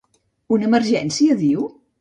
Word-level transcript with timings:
Una 0.57 0.67
emergència, 0.69 1.39
diu? 1.47 1.71